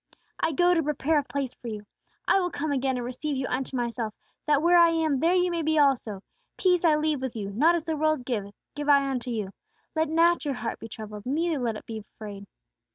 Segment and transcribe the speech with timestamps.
[0.39, 1.85] "I go to prepare a place for you.
[2.27, 4.15] I will come again and receive you unto myself,
[4.47, 6.23] that where I am there ye may be also....
[6.57, 7.51] Peace I leave with you....
[7.51, 9.51] Not as the world giveth, give I unto you.
[9.95, 12.47] Let not your heart be troubled, neither let it be afraid."